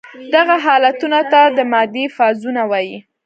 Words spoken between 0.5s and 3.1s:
حالتونو ته د مادې فازونه وايي.